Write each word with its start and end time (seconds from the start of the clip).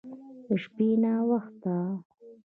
د 0.45 0.49
شپې 0.63 0.87
ناوخته 1.03 1.77